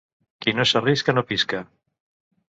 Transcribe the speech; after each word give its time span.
Qui 0.43 0.53
no 0.59 0.63
s'arrisca, 0.69 1.15
no 1.17 1.23
pisca. 1.31 1.59